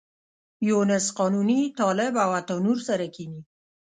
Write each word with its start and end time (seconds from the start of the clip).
یونس 0.69 1.05
قانوني، 1.19 1.61
طالب 1.79 2.13
او 2.23 2.29
عطا 2.39 2.55
نور 2.65 2.77
سره 2.87 3.05
کېني. 3.15 3.41